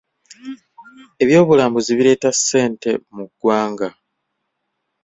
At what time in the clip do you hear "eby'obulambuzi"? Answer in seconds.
1.21-1.91